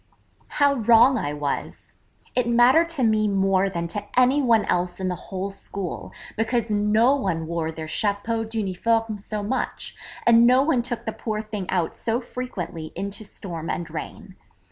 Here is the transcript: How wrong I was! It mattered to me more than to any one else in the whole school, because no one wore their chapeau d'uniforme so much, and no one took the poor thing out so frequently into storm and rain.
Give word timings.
How 0.57 0.73
wrong 0.73 1.15
I 1.19 1.31
was! 1.35 1.93
It 2.33 2.47
mattered 2.49 2.89
to 2.89 3.03
me 3.03 3.27
more 3.27 3.69
than 3.69 3.87
to 3.89 4.03
any 4.19 4.41
one 4.41 4.65
else 4.65 4.99
in 4.99 5.09
the 5.09 5.13
whole 5.29 5.51
school, 5.51 6.11
because 6.35 6.71
no 6.71 7.13
one 7.15 7.45
wore 7.45 7.71
their 7.71 7.87
chapeau 7.87 8.43
d'uniforme 8.43 9.19
so 9.19 9.43
much, 9.43 9.95
and 10.25 10.47
no 10.47 10.63
one 10.63 10.81
took 10.81 11.05
the 11.05 11.11
poor 11.13 11.39
thing 11.39 11.69
out 11.69 11.93
so 11.93 12.19
frequently 12.19 12.91
into 12.95 13.23
storm 13.23 13.69
and 13.69 13.91
rain. 13.91 14.35